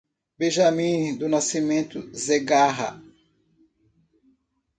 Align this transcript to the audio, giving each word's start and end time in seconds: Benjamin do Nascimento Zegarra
Benjamin 0.37 1.15
do 1.19 1.25
Nascimento 1.29 1.99
Zegarra 2.25 2.89